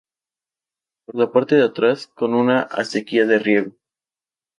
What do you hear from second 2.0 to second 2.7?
linda con una